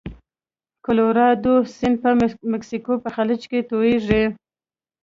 [0.85, 2.09] کلورادو سیند په
[2.53, 4.23] مکسیکو په خلیج کې تویږي.